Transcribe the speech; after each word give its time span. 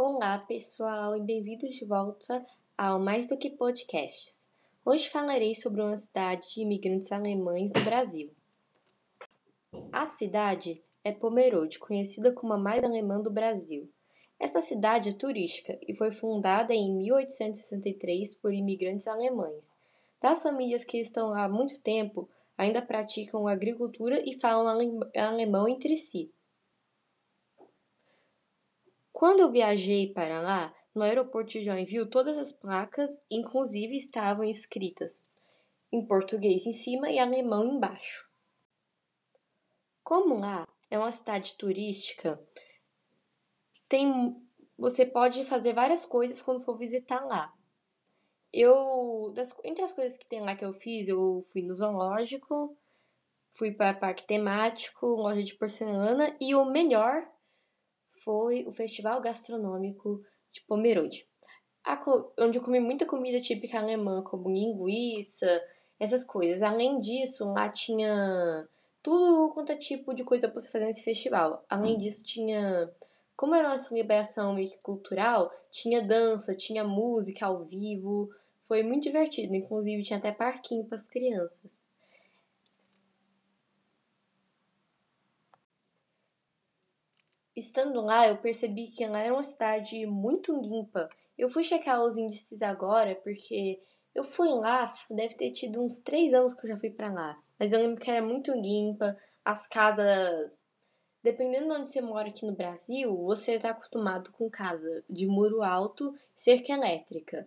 Olá, 0.00 0.38
pessoal, 0.38 1.16
e 1.16 1.20
bem-vindos 1.20 1.74
de 1.74 1.84
volta 1.84 2.46
ao 2.76 3.00
Mais 3.00 3.26
do 3.26 3.36
que 3.36 3.50
Podcasts. 3.50 4.48
Hoje 4.84 5.10
falarei 5.10 5.56
sobre 5.56 5.82
uma 5.82 5.96
cidade 5.96 6.54
de 6.54 6.60
imigrantes 6.60 7.10
alemães 7.10 7.72
do 7.72 7.80
Brasil. 7.80 8.30
A 9.90 10.06
cidade 10.06 10.80
é 11.02 11.10
Pomerode, 11.10 11.80
conhecida 11.80 12.30
como 12.30 12.52
a 12.52 12.56
mais 12.56 12.84
alemã 12.84 13.20
do 13.20 13.28
Brasil. 13.28 13.90
Essa 14.38 14.60
cidade 14.60 15.08
é 15.08 15.12
turística 15.12 15.76
e 15.82 15.92
foi 15.92 16.12
fundada 16.12 16.72
em 16.72 16.96
1863 16.96 18.34
por 18.34 18.54
imigrantes 18.54 19.08
alemães. 19.08 19.74
Das 20.22 20.44
famílias 20.44 20.84
que 20.84 21.00
estão 21.00 21.30
lá 21.30 21.46
há 21.46 21.48
muito 21.48 21.80
tempo, 21.80 22.30
ainda 22.56 22.80
praticam 22.80 23.48
agricultura 23.48 24.22
e 24.24 24.38
falam 24.38 24.68
alemão 25.16 25.66
entre 25.66 25.96
si. 25.96 26.30
Quando 29.18 29.40
eu 29.40 29.50
viajei 29.50 30.12
para 30.12 30.40
lá, 30.40 30.72
no 30.94 31.02
aeroporto 31.02 31.50
de 31.50 31.64
Joinville, 31.64 32.08
todas 32.08 32.38
as 32.38 32.52
placas, 32.52 33.10
inclusive, 33.28 33.96
estavam 33.96 34.44
escritas 34.44 35.28
em 35.90 36.06
português 36.06 36.64
em 36.68 36.72
cima 36.72 37.10
e 37.10 37.18
alemão 37.18 37.66
embaixo. 37.66 38.30
Como 40.04 40.38
lá 40.38 40.68
é 40.88 40.96
uma 40.96 41.10
cidade 41.10 41.54
turística, 41.54 42.40
tem 43.88 44.40
você 44.78 45.04
pode 45.04 45.44
fazer 45.44 45.72
várias 45.72 46.06
coisas 46.06 46.40
quando 46.40 46.64
for 46.64 46.78
visitar 46.78 47.26
lá. 47.26 47.52
Eu, 48.52 49.32
das, 49.34 49.52
entre 49.64 49.82
as 49.82 49.92
coisas 49.92 50.16
que 50.16 50.28
tem 50.28 50.42
lá 50.42 50.54
que 50.54 50.64
eu 50.64 50.72
fiz, 50.72 51.08
eu 51.08 51.44
fui 51.52 51.62
no 51.62 51.74
zoológico, 51.74 52.78
fui 53.50 53.72
para 53.72 53.98
parque 53.98 54.24
temático, 54.24 55.04
loja 55.06 55.42
de 55.42 55.56
porcelana 55.56 56.36
e 56.40 56.54
o 56.54 56.64
melhor 56.64 57.28
foi 58.22 58.64
o 58.66 58.72
Festival 58.72 59.20
Gastronômico 59.20 60.22
de 60.52 60.60
Pomerode, 60.62 61.26
onde 62.38 62.58
eu 62.58 62.62
comi 62.62 62.80
muita 62.80 63.06
comida 63.06 63.40
típica 63.40 63.78
alemã, 63.78 64.22
como 64.22 64.50
linguiça, 64.50 65.62
essas 65.98 66.24
coisas. 66.24 66.62
Além 66.62 67.00
disso, 67.00 67.52
lá 67.52 67.68
tinha 67.68 68.68
tudo 69.02 69.52
quanto 69.52 69.72
é 69.72 69.76
tipo 69.76 70.14
de 70.14 70.24
coisa 70.24 70.48
pra 70.48 70.60
você 70.60 70.70
fazer 70.70 70.86
nesse 70.86 71.02
festival. 71.02 71.64
Além 71.68 71.98
disso, 71.98 72.24
tinha. 72.24 72.90
Como 73.36 73.54
era 73.54 73.68
uma 73.68 73.78
celebração 73.78 74.54
meio 74.54 74.68
que 74.68 74.78
cultural, 74.78 75.50
tinha 75.70 76.02
dança, 76.02 76.54
tinha 76.54 76.82
música 76.82 77.46
ao 77.46 77.64
vivo. 77.64 78.30
Foi 78.66 78.82
muito 78.82 79.04
divertido. 79.04 79.54
Inclusive, 79.54 80.02
tinha 80.02 80.18
até 80.18 80.32
parquinho 80.32 80.84
para 80.84 80.96
as 80.96 81.08
crianças. 81.08 81.84
Estando 87.58 88.00
lá, 88.00 88.28
eu 88.28 88.36
percebi 88.36 88.86
que 88.86 89.02
ela 89.02 89.18
era 89.18 89.34
uma 89.34 89.42
cidade 89.42 90.06
muito 90.06 90.54
limpa. 90.54 91.10
Eu 91.36 91.50
fui 91.50 91.64
checar 91.64 92.00
os 92.04 92.16
índices 92.16 92.62
agora, 92.62 93.16
porque 93.16 93.80
eu 94.14 94.22
fui 94.22 94.48
lá, 94.48 94.92
deve 95.10 95.34
ter 95.34 95.50
tido 95.50 95.82
uns 95.82 95.98
três 95.98 96.32
anos 96.32 96.54
que 96.54 96.64
eu 96.64 96.70
já 96.70 96.78
fui 96.78 96.90
para 96.90 97.12
lá. 97.12 97.36
Mas 97.58 97.72
eu 97.72 97.80
lembro 97.80 98.00
que 98.00 98.08
era 98.08 98.24
muito 98.24 98.52
limpa, 98.52 99.16
as 99.44 99.66
casas. 99.66 100.68
Dependendo 101.20 101.66
de 101.66 101.80
onde 101.80 101.90
você 101.90 102.00
mora 102.00 102.28
aqui 102.28 102.46
no 102.46 102.54
Brasil, 102.54 103.16
você 103.24 103.56
está 103.56 103.70
acostumado 103.70 104.30
com 104.30 104.48
casa 104.48 105.02
de 105.10 105.26
muro 105.26 105.60
alto, 105.60 106.14
cerca 106.36 106.72
elétrica. 106.72 107.44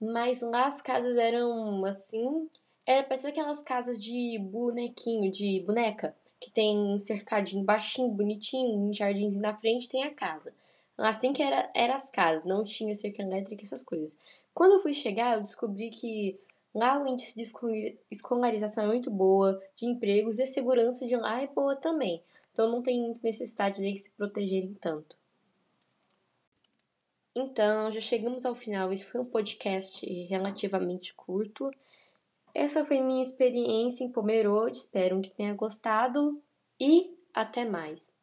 Mas 0.00 0.40
lá 0.40 0.64
as 0.64 0.80
casas 0.80 1.18
eram 1.18 1.84
assim. 1.84 2.48
Era 2.86 3.06
parecia 3.06 3.28
aquelas 3.28 3.62
casas 3.62 4.02
de 4.02 4.38
bonequinho, 4.38 5.30
de 5.30 5.62
boneca 5.66 6.16
que 6.40 6.50
tem 6.50 6.76
um 6.78 6.98
cercadinho 6.98 7.62
baixinho, 7.62 8.08
bonitinho, 8.08 8.78
um 8.78 8.92
jardinzinho 8.92 9.42
na 9.42 9.54
frente, 9.54 9.88
tem 9.88 10.04
a 10.04 10.14
casa. 10.14 10.54
Assim 10.96 11.32
que 11.32 11.42
era, 11.42 11.70
era 11.74 11.94
as 11.94 12.10
casas, 12.10 12.46
não 12.46 12.64
tinha 12.64 12.94
cerca 12.94 13.22
elétrica, 13.22 13.62
essas 13.62 13.82
coisas. 13.82 14.18
Quando 14.54 14.72
eu 14.72 14.82
fui 14.82 14.94
chegar, 14.94 15.36
eu 15.36 15.42
descobri 15.42 15.90
que 15.90 16.38
lá 16.74 17.02
o 17.02 17.06
índice 17.06 17.34
de 17.36 17.96
escolarização 18.10 18.84
é 18.84 18.86
muito 18.86 19.10
boa, 19.10 19.62
de 19.76 19.86
empregos 19.86 20.38
e 20.38 20.42
a 20.42 20.46
segurança 20.46 21.06
de 21.06 21.16
lá 21.16 21.40
é 21.42 21.46
boa 21.46 21.76
também. 21.76 22.22
Então 22.52 22.68
não 22.68 22.82
tem 22.82 23.00
muita 23.00 23.20
necessidade 23.22 23.82
de 23.82 23.98
se 23.98 24.10
protegerem 24.10 24.74
tanto. 24.80 25.16
Então, 27.34 27.92
já 27.92 28.00
chegamos 28.00 28.44
ao 28.44 28.54
final. 28.54 28.92
Esse 28.92 29.04
foi 29.04 29.20
um 29.20 29.24
podcast 29.24 30.04
relativamente 30.24 31.14
curto. 31.14 31.70
Essa 32.54 32.84
foi 32.84 33.00
minha 33.00 33.22
experiência 33.22 34.04
em 34.04 34.10
Pomerode, 34.10 34.78
espero 34.78 35.20
que 35.20 35.30
tenha 35.30 35.54
gostado 35.54 36.42
e 36.80 37.16
até 37.32 37.64
mais. 37.64 38.19